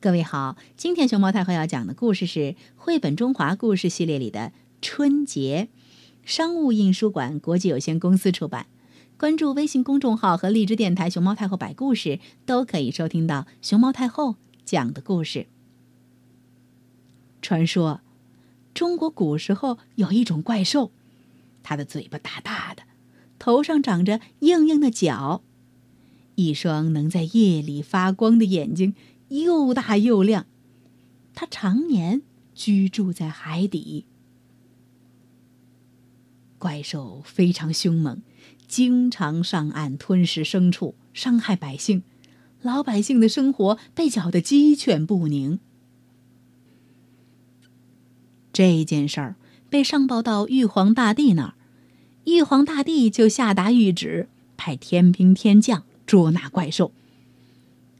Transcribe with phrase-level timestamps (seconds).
[0.00, 4.40] 各位好，今天熊猫太后要讲的故事是绘本中华故事系列里的
[4.80, 5.70] 《春节》，
[6.24, 8.66] 商务印书馆国际有限公司出版。
[9.16, 15.48] 关注微信公众号和荔枝电台“熊猫太后摆故事”，都可以收听到熊猫太后讲的故事。
[17.42, 18.00] 传说，
[18.72, 20.92] 中国古时候有一种怪兽，
[21.64, 22.84] 它的嘴巴大大的，
[23.40, 25.42] 头上长着硬硬的角，
[26.36, 28.94] 一双能在夜里发光的眼睛。
[29.28, 30.46] 又大又亮，
[31.34, 32.22] 它常年
[32.54, 34.06] 居住在海底。
[36.58, 38.22] 怪兽非常凶猛，
[38.66, 42.02] 经常上岸吞食牲畜，伤害百姓，
[42.62, 45.60] 老百姓的生活被搅得鸡犬不宁。
[48.52, 49.36] 这件事儿
[49.70, 51.54] 被上报到玉皇大帝那儿，
[52.24, 56.90] 玉皇大帝就下达谕旨，派天兵天将捉拿怪兽。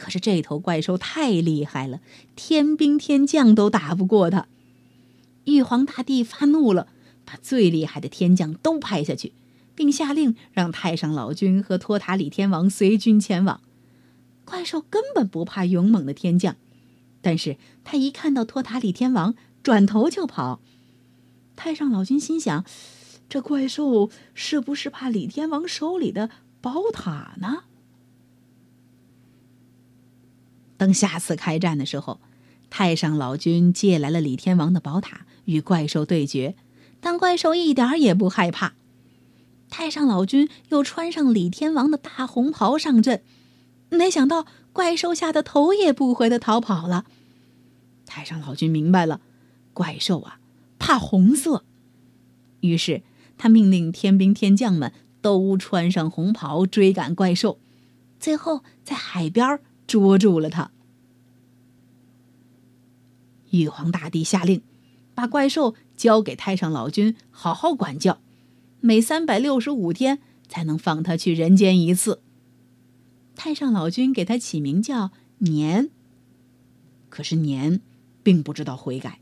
[0.00, 2.00] 可是这头怪兽太厉害了，
[2.34, 4.46] 天兵天将都打不过它。
[5.44, 6.86] 玉皇大帝发怒了，
[7.26, 9.34] 把最厉害的天将都派下去，
[9.74, 13.60] 并下令让太上老君和托塔李天王随军前往。
[14.46, 16.56] 怪兽根本不怕勇猛的天将，
[17.20, 20.60] 但是他一看到托塔李天王，转头就跑。
[21.56, 22.64] 太上老君心想：
[23.28, 26.30] 这怪兽是不是怕李天王手里的
[26.62, 27.64] 宝塔呢？
[30.80, 32.20] 等下次开战的时候，
[32.70, 36.54] 太上老君借来了李天王的宝塔，与怪兽对决，
[37.02, 38.72] 但怪兽一点也不害怕。
[39.68, 43.22] 太上老君又穿上李天王的大红袍上阵，
[43.90, 47.04] 没想到怪兽吓得头也不回的逃跑了。
[48.06, 49.20] 太上老君明白了，
[49.74, 50.38] 怪兽啊
[50.78, 51.62] 怕红色，
[52.60, 53.02] 于是
[53.36, 57.58] 他命令天兵天将们都穿上红袍追赶怪兽，
[58.18, 60.70] 最后在海边儿捉住了他。
[63.50, 64.62] 玉皇大帝下令，
[65.16, 68.20] 把怪兽交给太上老君好好管教，
[68.80, 72.22] 每三百六十五天才能放他去人间一次。
[73.34, 75.90] 太上老君给他起名叫年。
[77.08, 77.80] 可是年
[78.22, 79.18] 并不知道悔改，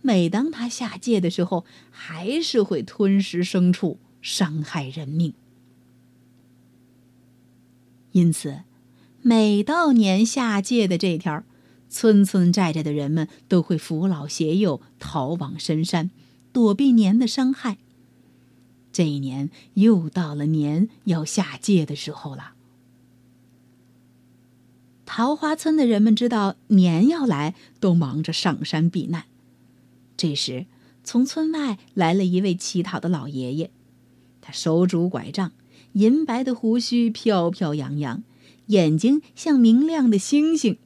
[0.00, 5.34] 每当他下界的时候，还是会吞食牲畜，伤害人命。
[8.12, 8.62] 因此。
[9.24, 11.44] 每到年下界的这天儿，
[11.88, 16.10] 村村寨寨的人们都会扶老携幼逃往深山，
[16.52, 17.78] 躲避年的伤害。
[18.92, 22.54] 这一年又到了年要下界的时候了。
[25.06, 29.26] 桃花村的人们知道年要来，都忙着上山避难。
[30.16, 30.66] 这时，
[31.04, 33.70] 从村外来了一位乞讨的老爷爷，
[34.40, 35.52] 他手拄拐杖，
[35.92, 38.24] 银白的胡须飘飘扬扬。
[38.66, 40.78] 眼睛像明亮的星星，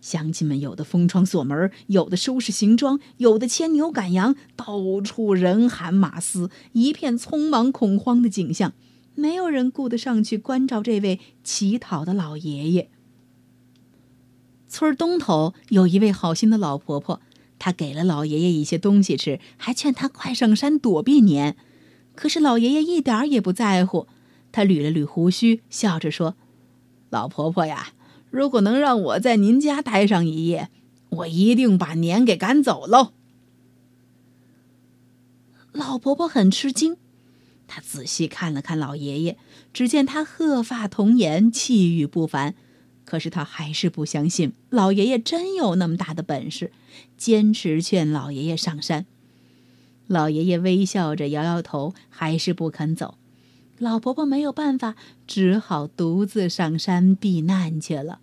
[0.00, 8.72] 乡亲们有的封窗锁门，有的收拾行装，有的牵牛赶羊，到处人喊马嘶，一片匆忙恐慌的景象。
[9.14, 12.88] 没有人顾得上去关照这位乞讨的老爷爷。
[14.68, 17.20] 村东头有一位好心的老婆婆，
[17.58, 21.56] 她给了老爷爷一些东西吃，还劝他快上山躲避年。
[22.14, 24.06] 可是老爷爷一点也不在乎，
[24.52, 26.36] 他捋了捋胡须，笑着说。
[27.10, 27.92] 老婆婆呀，
[28.30, 30.68] 如果能让我在您家待上一夜，
[31.10, 33.12] 我一定把年给赶走喽。
[35.72, 36.96] 老婆婆很吃惊，
[37.66, 39.38] 她仔细看了看老爷爷，
[39.72, 42.54] 只见他鹤发童颜，气宇不凡。
[43.04, 46.72] 可是她还是不相信老爷爷真有那么大的本事，
[47.16, 49.06] 坚持劝老爷爷上山。
[50.06, 53.16] 老爷爷微笑着摇摇头，还是不肯走。
[53.78, 54.96] 老婆婆没有办法，
[55.26, 58.20] 只好独自上山避难去了。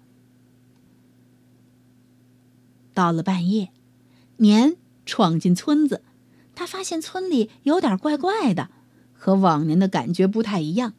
[2.94, 3.72] 到了半夜，
[4.38, 6.02] 年闯进村子，
[6.54, 8.70] 他发现村里有点怪怪的，
[9.14, 10.94] 和往年的感觉不太一样。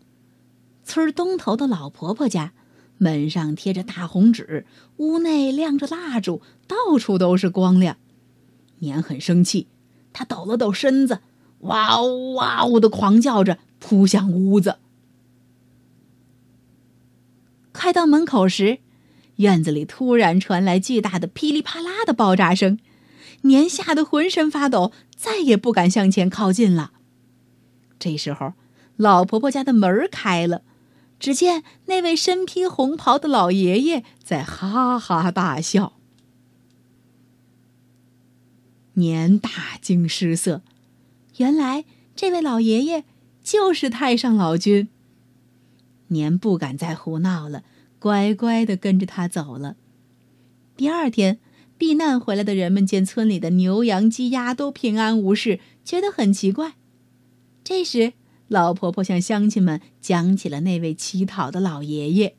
[0.85, 2.53] 村东头的老婆婆家，
[2.99, 4.67] 门上贴着大红纸，
[4.99, 7.97] 屋内亮着蜡烛，到处都是光亮。
[8.79, 9.67] 年很生气，
[10.13, 11.21] 他抖了抖身子，
[11.61, 13.59] 哇呜哇呜的狂叫着。
[13.89, 14.79] 扑向屋子，
[17.71, 18.81] 快到门口时，
[19.37, 22.81] 院子里突然传来巨大的噼里啪啦的爆炸声，
[23.43, 26.95] 年吓得浑身发抖，再也不敢向前靠近了。
[28.01, 28.55] 这时候，
[28.97, 30.63] 老婆婆家的门开了，
[31.21, 35.93] 只见那位身披红袍的老爷爷在哈哈大笑。
[38.95, 40.63] 年大惊失色，
[41.37, 41.85] 原来
[42.17, 43.05] 这位老爷爷。
[43.47, 44.89] 就是太上老君。
[46.09, 47.63] 年不敢再胡闹了，
[48.01, 49.77] 乖乖的跟着他走了。
[50.77, 51.39] 第二天，
[51.79, 56.75] 避难回来的人们见村里的牛羊鸡鸭都平安无事，觉得很奇怪。
[57.63, 58.15] 这时，
[58.49, 62.35] 老婆婆向乡亲们讲起了那位乞讨的老爷爷。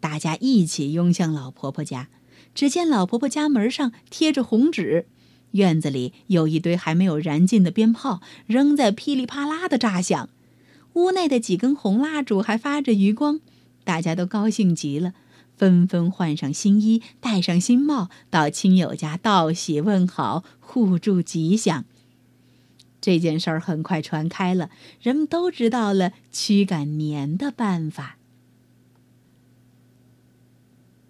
[0.00, 2.08] 大家一起拥向老婆婆家，
[2.52, 5.06] 只见老婆婆家门上贴着红纸，
[5.52, 10.28] 院子里有一堆还没有燃尽的鞭炮，仍在噼里啪啦的炸响。
[10.94, 13.40] 屋内的几根红蜡烛还发着余光，
[13.84, 15.14] 大家都高兴极了。
[15.56, 21.84] 纷纷换上新衣，戴上新帽，到亲友家道喜问好，互助吉祥。
[23.00, 24.70] 这件事儿很快传开了，
[25.02, 28.16] 人们都知道了驱赶年的办法。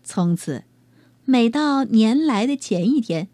[0.03, 0.65] 从此，
[1.25, 3.29] 每到年来的前一天，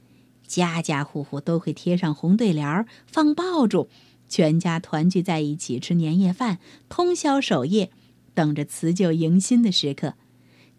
[0.46, 3.88] 家家户户都会贴上红对联儿，放爆竹，
[4.28, 6.58] 全家团聚在一起吃年夜饭，
[6.88, 7.90] 通宵守夜，
[8.34, 10.14] 等着辞旧迎新的时刻。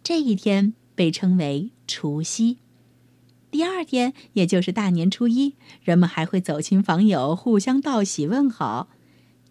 [0.04, 2.58] 这一天被称为除夕，
[3.52, 8.90] 第二天也就是大年初一，人们还会走亲访友，互相道喜问好。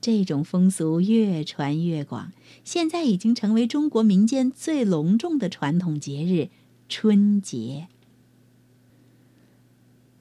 [0.00, 2.32] 这种风俗越传越广，
[2.62, 6.50] 现在已经成为中国民间最隆重的传统节日——
[6.88, 7.88] 春节。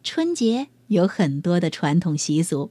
[0.06, 2.70] 春节有很多的传统习俗。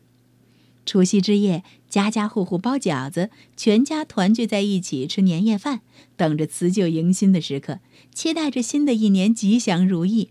[0.87, 5.81] 除夕之夜，家家户户包饺子，全家团聚在一起吃年夜饭，
[6.17, 7.81] 等着辞旧迎新的时刻，
[8.15, 10.31] 期待着新的一年吉祥如意。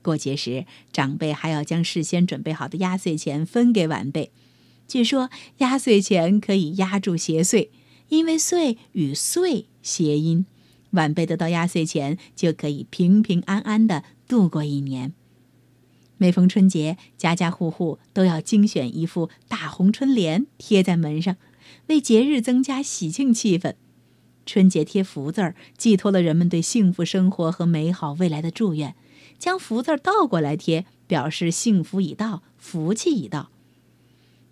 [0.00, 4.32] 过节时，长辈还要将事先准备好的压岁钱分给晚辈。
[4.88, 5.28] 据说
[5.58, 7.68] 压岁钱可以压住邪祟，
[8.08, 10.46] 因为“岁”与“岁”谐音，
[10.92, 15.12] 晚辈得到压岁钱就可以平平安安的度过一年。
[16.22, 21.38] 每逢春节，家家户户都要精选一副大红春联贴在门上，
[21.86, 23.72] 为节日增加喜庆气氛。
[24.44, 28.94] 春节贴福字儿，寄托了人们对幸福生活和美好未来的祝愿。
[29.38, 33.48] 将福字倒过来贴，表示幸福已到，福气已到。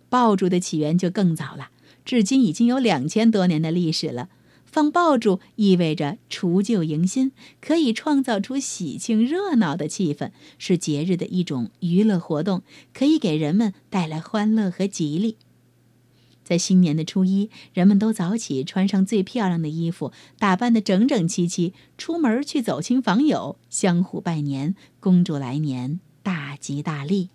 [0.09, 1.69] 爆竹的起源就更早了，
[2.03, 4.31] 至今已经有两千多年的历史了。
[4.79, 12.63] 放爆竹意味着除旧迎新，可以创造出喜庆热闹的气氛，是节日的一种娱乐活动，
[12.95, 15.37] 可以给人们带来欢乐和吉利。
[16.45, 27.31] 在新年的初一，人们都早起，穿上最漂亮的衣服，打扮得整整齐齐，出门去走亲访友，相互拜年，恭祝来年大吉大利。